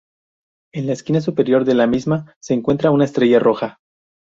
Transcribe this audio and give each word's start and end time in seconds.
En 0.73 0.87
la 0.87 0.93
esquina 0.93 1.21
superior 1.21 1.63
de 1.63 1.75
la 1.75 1.85
misma 1.85 2.35
se 2.41 2.55
encuentra 2.55 2.89
una 2.89 3.05
estrella 3.05 3.37
roja. 3.37 3.77